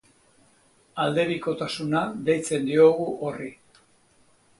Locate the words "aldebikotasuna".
1.03-2.01